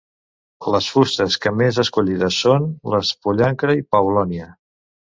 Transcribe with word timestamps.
Les 0.75 0.87
fustes 0.93 1.37
que 1.43 1.53
més 1.59 1.79
escollides 1.85 2.41
són 2.47 2.67
les 2.95 3.13
de 3.15 3.21
pollancre 3.29 3.79
o 3.85 3.89
paulònia. 3.97 4.53